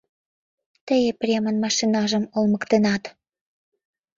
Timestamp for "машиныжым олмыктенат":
1.63-3.03